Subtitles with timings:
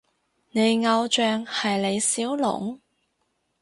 [0.49, 2.81] 你偶像係李小龍？